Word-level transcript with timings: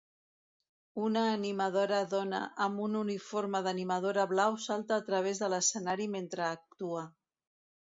Una 1.07 1.25
animadora 1.33 1.99
dona 2.15 2.41
amb 2.67 2.83
un 2.87 2.99
uniforme 3.03 3.63
d'animadora 3.69 4.27
blau 4.35 4.61
salta 4.67 5.01
a 5.01 5.09
través 5.13 5.45
de 5.47 5.55
l'escenari 5.57 6.13
mentre 6.21 6.51
actua. 6.53 7.11